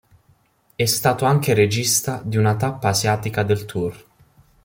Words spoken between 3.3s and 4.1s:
del tour.